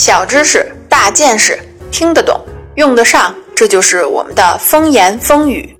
[0.00, 1.58] 小知识、大见识，
[1.92, 2.42] 听得懂，
[2.76, 5.76] 用得上，这就是我们的风言风语。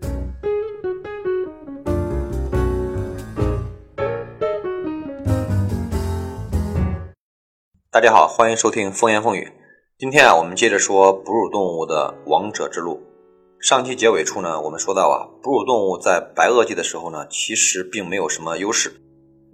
[7.91, 9.51] 大家好，欢迎收听风言风语。
[9.99, 13.03] 今天啊，我们接着说哺乳动物的王者之路。
[13.59, 18.93] 上期结尾处呢，我们说到啊，哺乳动物在白垩纪的时候呢，其实并没有什么优势，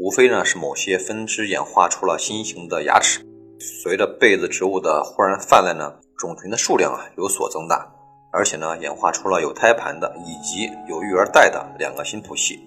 [0.01, 3.21] 无非呢是某些分支演化出了新型的牙齿。
[3.59, 7.87] 随着被子植物的忽然泛滥呢，种群的数量啊有所增大，
[8.30, 12.61] 而且呢演化出了有胎盘的以及有育儿袋的两个新谱系。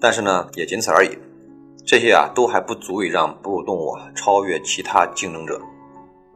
[0.00, 1.18] 但是呢也仅此而已，
[1.84, 5.60] 这些啊都还不足以让哺乳动物啊超越其他竞争者。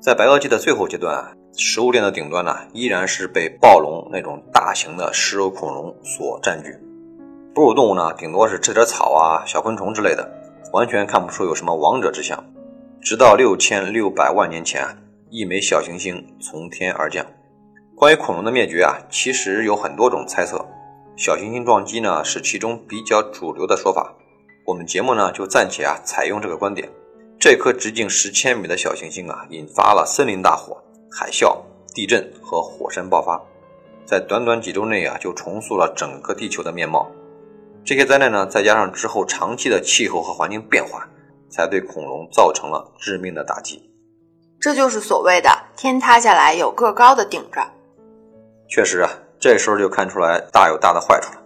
[0.01, 6.77] 在白垩纪的最后阶段啊，食物链的顶端呢依然是被暴龙那种大型的食肉恐龙所占据，
[7.55, 10.29] 哺乳动物呢顶多是吃点草啊、小昆虫之类的，
[10.73, 12.43] 完全看不出有什么王者之相。
[13.03, 14.87] 直到六千六百万年前，
[15.31, 17.25] 一枚小行星从天而降。
[17.97, 20.65] 关于恐龙的灭绝啊，其实有很多种猜测。
[21.17, 24.15] 小行星撞击呢，是其中比较主流的说法。
[24.67, 26.91] 我们节目呢，就暂且啊采用这个观点。
[27.39, 30.77] 这颗直径十千米的小行星啊，引发了森林大火、
[31.11, 31.57] 海啸、
[31.95, 33.41] 地震和火山爆发，
[34.05, 37.11] 在短短几周内啊，就重塑了整个地球的面貌。
[37.83, 41.09] 这些灾难呢，再加上之后长期的气候和环境变化。
[41.51, 43.91] 才对恐龙造成了致命的打击，
[44.61, 47.61] 这就是所谓的“天塌下来有个高的顶着”。
[48.69, 51.43] 确实啊，这时候就看出来大有大的坏处了。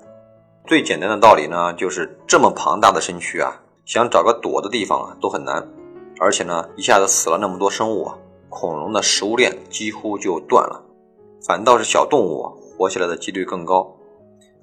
[0.66, 5.66] 最简单的道理呢，就是这么庞大的身躯啊，想找个躲的地方啊都很难，
[6.20, 8.16] 而且呢，一下子死了那么多生物啊，
[8.48, 10.82] 恐龙的食物链几乎就断了。
[11.46, 12.42] 反倒是小动物
[12.76, 13.94] 活下来的几率更高。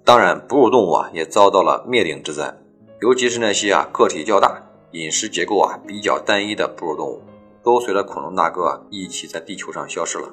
[0.03, 2.55] 当然，哺乳动物啊也遭到了灭顶之灾，
[3.01, 4.61] 尤其是那些啊个体较大。
[4.91, 7.21] 饮食结构啊比较单一的哺乳动物，
[7.63, 10.29] 都随着恐龙大哥一起在地球上消失了。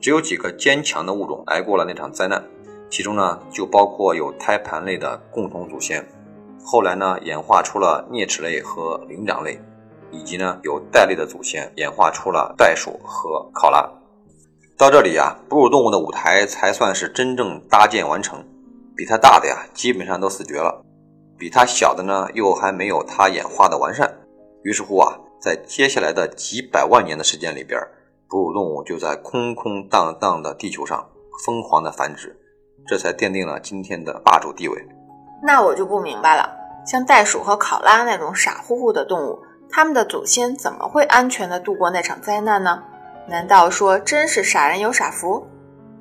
[0.00, 2.42] 只有几个坚强的物种挨过了那场灾难，
[2.88, 6.02] 其中呢就包括有胎盘类的共同祖先，
[6.64, 9.60] 后来呢演化出了啮齿类和灵长类，
[10.10, 13.86] 以及呢有袋类的祖先演化出了袋鼠和考拉。
[14.78, 18.42] 到这里啊，哺乳动物的舞台才算是真正搭建完成，
[18.96, 20.82] 比它大的呀基本上都死绝了。
[21.40, 24.14] 比它小的呢，又还没有它演化的完善。
[24.62, 27.80] 于是乎啊，在接下来的几百万年的时间里边，
[28.28, 31.08] 哺乳动物就在空空荡荡的地球上
[31.46, 32.36] 疯狂的繁殖，
[32.86, 34.86] 这才奠定了今天的霸主地位。
[35.42, 36.46] 那我就不明白了，
[36.84, 39.38] 像袋鼠和考拉那种傻乎乎的动物，
[39.70, 42.82] 它们的祖先怎么会安全的度过那场灾难呢？
[43.26, 45.46] 难道说真是傻人有傻福？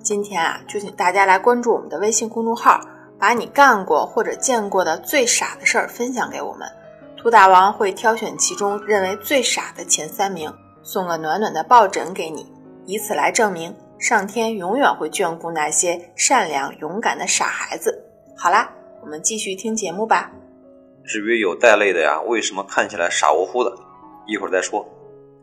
[0.04, 2.82] 今天啊，就请大家来关注我们的微信公众号。
[3.20, 6.66] 把你干过或者见过的最傻的事儿分享给我们，
[7.18, 12.50] 兔大王会挑选其中认为最傻的前三名，送个暖暖的抱枕给你，
[12.86, 18.02] 以此来证明上天永远会眷顾那些善良勇敢的傻孩子。
[18.38, 18.72] 好啦，
[19.02, 20.32] 我们继续听节目吧。
[21.04, 23.76] 至于有袋类的呀，为什么看起来傻乎乎的？
[24.26, 24.88] 一会儿再说。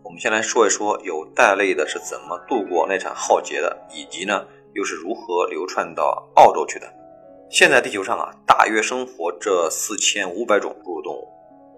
[0.02, 6.86] 我们先来说一说有袋类的是怎么度过那场浩劫的，以及呢又是如何流窜到澳洲去的。
[7.48, 11.28] 现在地球上啊，大约生活这四千五百种哺乳动物，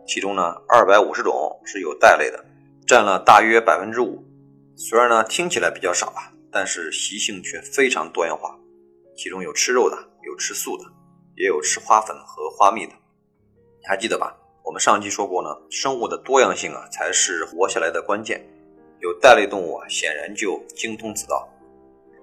[0.06, 2.42] 其中呢，二百五十种是有袋类的，
[2.86, 4.24] 占了大约百分之五。
[4.76, 8.58] 虽然呢听起来比较少啊，但是习性却非常多样化。
[9.14, 10.84] 其中有吃肉的，有吃素的，
[11.36, 12.92] 也有吃花粉和花蜜的。
[13.80, 14.34] 你还记得吧？
[14.64, 18.42] 我们上期说过呢，生物的多样性啊，才是活下来的关键。
[19.00, 21.46] 有袋类动物啊，显然就精通此道。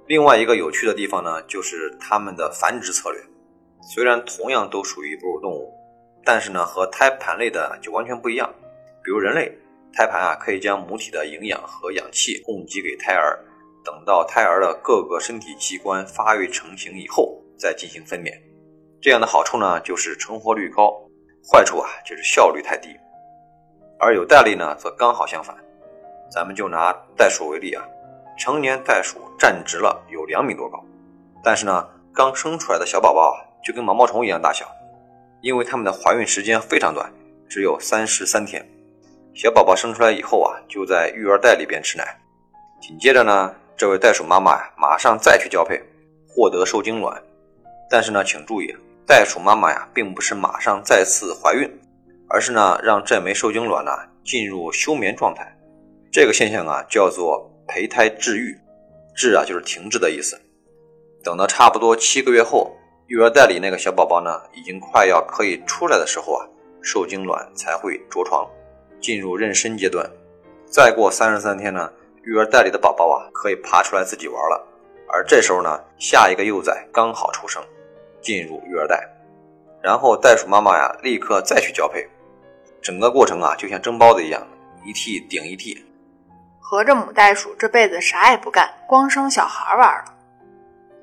[0.08, 3.22] 另外一个有趣的地方呢，就是它们的繁殖策略。
[3.88, 5.72] 虽然同样都属于哺乳动物，
[6.24, 8.52] 但是呢，和胎盘类的就完全不一样。
[9.04, 9.52] 比如人类，
[9.94, 13.40] 胎盘啊可以将母体的营养和氧气供给给胎儿，
[13.84, 18.34] 等到胎儿的各个身体器官发育成型以后再进行分娩。
[19.00, 20.92] 这样的好处呢就是成活率高，
[21.48, 22.90] 坏处啊就是效率太低。
[24.00, 25.56] 而有袋类呢则刚好相反。
[26.32, 27.86] 咱们就拿袋鼠为例啊，
[28.36, 30.84] 成年袋鼠站直了有两米多高，
[31.44, 33.45] 但是呢刚生出来的小宝宝啊。
[33.66, 34.64] 就跟毛毛虫一样大小，
[35.42, 37.12] 因为它们的怀孕时间非常短，
[37.50, 38.64] 只有三十三天。
[39.34, 42.16] 小宝宝生出来以后啊，就在育儿袋里边吃奶。
[42.80, 45.82] 紧接着呢，这位袋鼠妈妈呀，马上再去交配，
[46.28, 47.20] 获得受精卵。
[47.90, 48.72] 但是呢，请注意，
[49.08, 51.68] 袋鼠妈妈呀，并不是马上再次怀孕，
[52.30, 53.92] 而是呢，让这枚受精卵呢
[54.24, 55.52] 进入休眠状态。
[56.12, 58.56] 这个现象啊，叫做胚胎滞育，
[59.16, 60.40] 滞啊就是停滞的意思。
[61.24, 62.72] 等到差不多七个月后。
[63.08, 66.44] 育儿袋里那个小宝宝呢，已经快要可以出来的时候啊，
[66.82, 68.48] 受精卵才会着床，
[69.00, 70.10] 进入妊娠阶段。
[70.66, 71.88] 再过三十三天呢，
[72.24, 74.68] 育儿袋里的宝宝啊可以爬出来自己玩了。
[75.08, 77.64] 而这时候呢，下一个幼崽刚好出生，
[78.22, 79.08] 进入育儿袋，
[79.84, 82.04] 然后袋鼠妈妈呀立刻再去交配，
[82.82, 84.42] 整个过程啊就像蒸包子一样，
[84.84, 85.80] 一屉顶一屉。
[86.60, 90.15] 合着母袋鼠这辈子啥也不干，光生小孩玩了。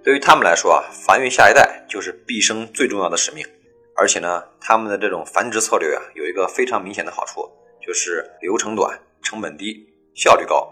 [0.04, 3.46] 对于他们来说啊，繁育下一代就是毕生最重要的使命。
[3.94, 7.48] 而且呢，他们的这种繁殖策略啊，有一个非常明显的好处，
[7.80, 10.68] 就是流程短、成本低、效率高。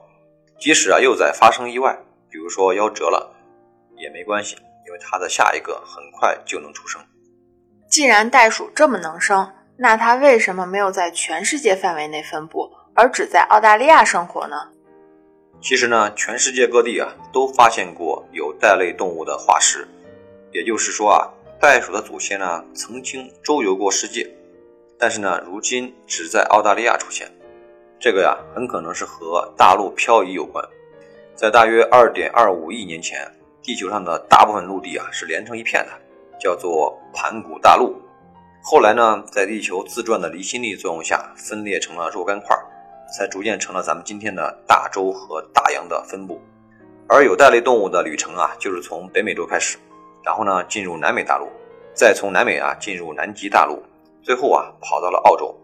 [0.59, 1.97] 即使啊幼崽发生意外，
[2.31, 3.33] 比如说夭折了，
[3.97, 4.57] 也没关系，
[4.87, 7.01] 因为它的下一个很快就能出生。
[7.89, 14.57] 既然袋鼠这么能生，那它为什么没有在全世界范围内分布，而只在澳大利亚生活呢？
[15.63, 19.87] 其实呢，全世界各地啊都发现过有袋类动物的化石，
[20.53, 21.29] 也就是说啊，
[21.61, 24.27] 袋鼠的祖先呢曾经周游过世界，
[24.99, 27.31] 但是呢，如今只在澳大利亚出现。
[27.99, 30.67] 这个呀，很可能是和大陆漂移有关。
[31.35, 33.31] 在大约二点二五亿年前，
[33.63, 35.93] 地球上的大部分陆地啊是连成一片的，
[36.41, 37.95] 叫做盘古大陆。
[38.63, 42.59] 后来呢，在地球自转的离心力作用下，分裂成了若干块。
[43.11, 46.41] 才逐渐成了咱们今天的大洲和大洋的分布，
[47.09, 49.79] 而有袋类动物的旅程啊，就是从北美洲开始，
[50.23, 51.47] 然后呢进入南美大陆，
[51.95, 53.83] 再从南美啊进入南极大陆，
[54.23, 55.55] 最后啊跑到了澳洲。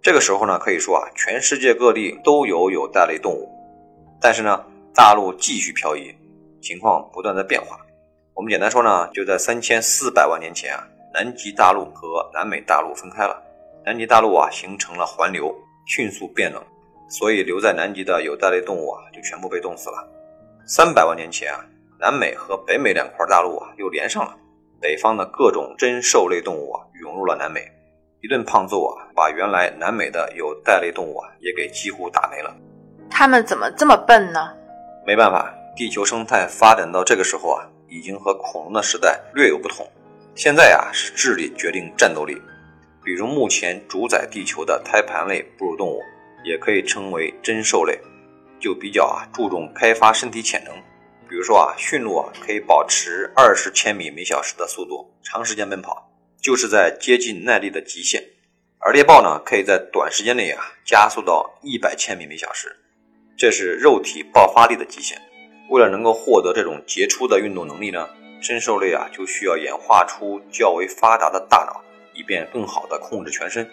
[0.00, 3.50] 这个时候呢，可以说啊，全世界各地都有有袋类动物，
[4.20, 4.64] 但是呢，
[4.94, 6.14] 大陆继续漂移，
[6.62, 7.78] 情况不断在变化。
[8.32, 13.42] 我们简单说呢，就在三千四百万年前啊，南极大陆和南美大陆分开了，
[13.84, 15.52] 南极大陆啊形成了环流，
[15.86, 16.62] 迅速变冷。
[17.08, 20.08] 所以留在南极的有袋类动物啊，就全部被冻死了。
[20.66, 21.64] 三百万年前啊，
[21.98, 24.36] 南美和北美两块大陆啊又连上了，
[24.80, 27.66] 北方的各种真兽类动物啊涌入了南美，
[28.20, 32.54] 一顿胖揍啊，把原来南美的有袋类动物啊也给几乎打没了。
[33.10, 34.54] 他们怎么这么笨呢？
[35.06, 39.90] 没办法，地球生态发展到这个时候啊，已经和恐龙的时代略有不同。
[40.34, 42.40] 现在啊是智力决定战斗力，
[43.02, 45.98] 比如目前主宰地球的胎盘类哺乳动物。
[46.48, 48.00] 也可以称为真兽类，
[48.58, 50.74] 就比较啊注重开发身体潜能。
[51.28, 56.10] 比如说啊，驯鹿啊可以保持二十千米每小时的速度，长时间奔跑，
[56.40, 58.24] 就是在接近耐力的极限。
[58.78, 62.74] 而猎豹呢，可以在短时间内啊加速到一百千米每小时，
[63.36, 65.20] 这是肉体爆发力的极限。
[65.68, 68.08] 为了能够获得这种杰出的运动能力呢，
[68.40, 71.84] 真兽类啊就需要演化出较为发达的大脑，
[72.14, 73.68] 以便更好的控制全身。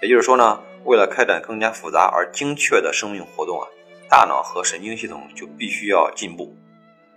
[0.00, 0.62] 也就是说呢。
[0.86, 3.66] 为了开展更加复杂而精确的生命活动啊，
[4.08, 6.56] 大脑和神经系统就必须要进步。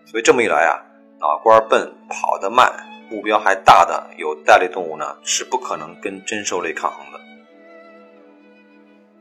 [0.06, 0.82] 所以这么一来啊，
[1.20, 2.74] 脑瓜笨、跑得慢、
[3.12, 7.20] 目标还大的有袋类动物呢，是不可能跟真兽类抗衡的。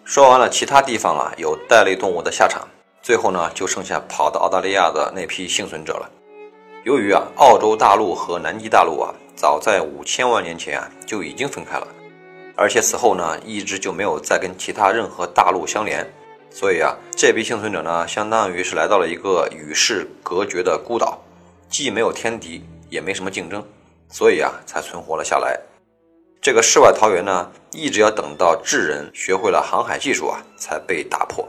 [0.05, 2.67] 说完了其他地方啊有袋类动物的下场，
[3.03, 6.11] 最后呢就剩下跑到澳大利亚的那批幸存者了。
[6.85, 11.87] 由于啊，澳洲大陆和南极大陆啊，早在五千万年前啊就已经分开了。
[12.61, 16.05] 而且此后呢，一直就没有再跟其他任何大陆相连，
[16.51, 21.23] 所以啊，这批幸存者呢，相当于是来到了一个与世隔绝的孤岛，
[21.71, 23.65] 既没有天敌，也没什么竞争，
[24.09, 25.57] 所以啊，才存活了下来。
[26.43, 31.49] 这个世外桃源呢，一直要等到智人学会了航海技术啊，才被打破。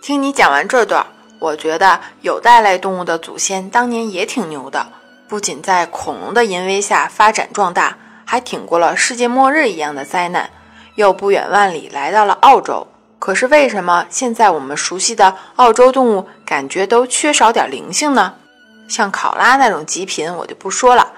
[0.00, 1.04] 听你讲完这段，
[1.40, 4.86] 我觉得有袋类动物的祖先当年也挺牛的，
[5.28, 7.98] 不仅在恐龙的淫威下发展壮大。
[8.30, 10.50] 还挺过了世界末日一样的灾难，
[10.94, 12.86] 又不远万里来到了澳洲。
[13.18, 18.34] 可是为什么现在我们熟悉的澳洲动物感觉都缺少点灵性呢？
[18.88, 21.12] 像考拉那种极品我就不说了，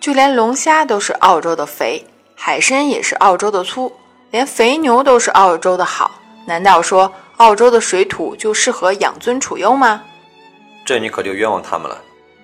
[0.00, 3.90] 就连龙虾都是澳洲的肥，海参也是澳洲的粗，
[4.30, 6.10] 连肥牛都是澳洲的好。
[6.44, 10.02] 难道说澳洲的水土就适合养尊处优吗？
[10.84, 11.96] 这你可就冤枉他们了。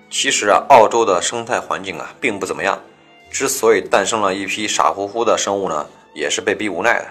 [0.09, 2.81] 其实啊，澳洲的生态环境啊并不怎么样。
[3.29, 7.07] 之所以诞生了一批傻乎乎的生物呢，也是被逼无奈的。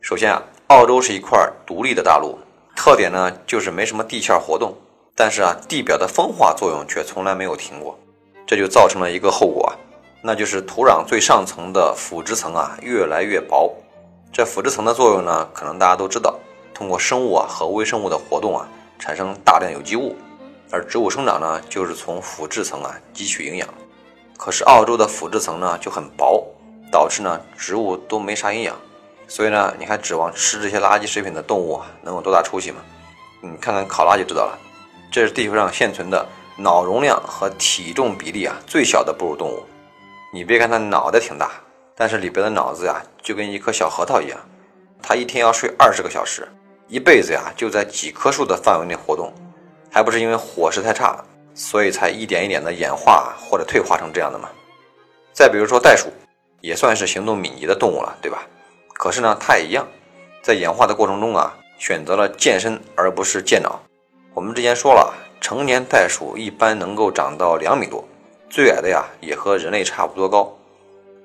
[0.00, 2.38] 首先啊，澳洲是一块独立的大陆，
[2.74, 4.74] 特点呢就是没什么地壳活动，
[5.14, 7.98] 但是啊，地表的风化作用却从来没有停过，
[8.46, 9.76] 这就造成了一个后果啊，
[10.22, 13.74] 那就是土壤最上层的腐殖层啊越来越薄。
[14.32, 16.38] 这腐殖层的作用呢，可能大家都知道，
[16.72, 18.66] 通过生物啊和微生物的活动啊，
[18.98, 20.16] 产生大量有机物，
[20.70, 23.68] 而植物生长呢，就是从腐殖层啊汲取营养。
[24.44, 26.44] 可是澳洲的腐殖层呢就很薄，
[26.90, 28.74] 导致呢植物都没啥营养，
[29.28, 32.78] 所以呢你还指望吃这些垃圾食品的动物能有多大出息吗？
[33.40, 34.58] 你看看考拉就知道了，
[35.12, 39.62] 这是地球上现存的脑容量和体重比例啊最小的哺乳动物。
[40.34, 41.52] 你别看它脑袋挺大，
[41.94, 44.36] 但是里边的脑子呀就跟一颗小核桃一样。
[45.00, 46.48] 它一天要睡二十个小时，
[46.88, 49.32] 一辈子呀就在几棵树的范围内活动，
[49.88, 54.48] 还不是因为伙食太差，所以才一点一点的演化或者退化成这样的嘛？
[55.32, 56.08] 再比如说袋鼠，
[56.60, 58.46] 也算是行动敏捷的动物了，对吧？
[58.94, 59.86] 可是呢，它也一样，
[60.42, 63.80] 在演化的过程中啊，选择了健身而不是健脑。
[64.34, 68.06] 我们之前说了，成年袋鼠一般能够长到两米多，
[68.48, 70.56] 最矮的呀也和人类差不多高。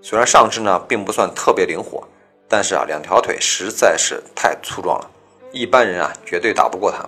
[0.02, 2.08] 虽然上肢呢并不算特别灵活，
[2.48, 5.10] 但是啊两条腿实在是太粗壮了，
[5.52, 7.08] 一般人啊绝对打不过它。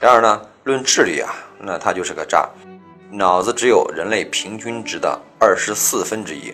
[0.00, 2.48] 然而呢，论智力啊，那它就是个渣。
[3.10, 6.52] 脑子只有人类平均值的二十四分之一，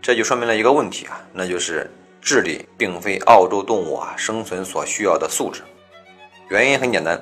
[0.00, 1.88] 这就说明了一个问题啊，那就是
[2.20, 5.62] 智力并非澳洲动物啊生存所需要的素质。
[6.48, 7.20] 原因很简单，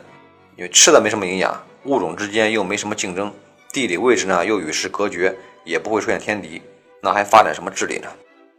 [0.57, 3.33] 因为吃的没什么营养，物种之间又没什么竞争，
[3.73, 6.61] 地理位置呢又与世隔绝，也不会出现天敌，
[7.03, 8.09] 那还发展什么智力呢？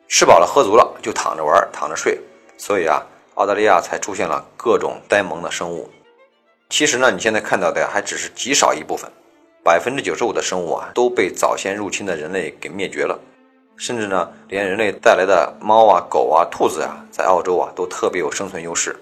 [0.08, 2.20] 吃饱了喝足了就躺着玩，躺着睡。
[2.58, 3.02] 所以啊，
[3.36, 5.90] 澳大利亚才出现了各种呆萌的生物。
[6.72, 9.12] 其实呢，你现在看到的还只是极少一部分。
[9.62, 13.20] 百分之九十五的生物啊都被早先入侵的人类给灭绝了，
[13.76, 18.96] 甚至呢，连人类带来的猫啊、狗啊、兔子啊，在澳洲啊都特别有生存优势。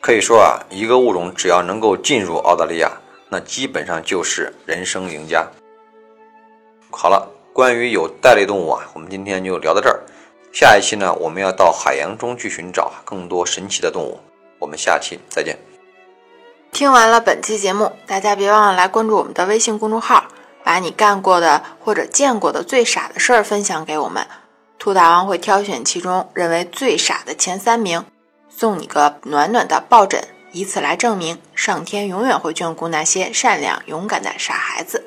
[0.00, 2.90] 可以说啊，一个物种只要能够进入澳大利亚，
[3.28, 5.46] 那基本上就是人生赢家。
[6.90, 10.00] 好了，关于有袋类动物啊，我们今天就聊到这儿。
[10.50, 14.18] 下一期呢，我们要到海洋中去寻找更多神奇的动物。
[14.58, 15.58] 我们下期再见。
[16.72, 20.24] 听完了本期节目，大家别忘了来关注我们的微信公众号，
[20.62, 24.26] 把你干过的或者见过的最傻的事儿分享给我们，
[24.78, 28.04] 兔大王会挑选其中认为最傻的前三名，
[28.48, 35.04] 送你个暖暖的抱枕，以此来证明上天永远会眷顾那些善良勇敢的傻孩子。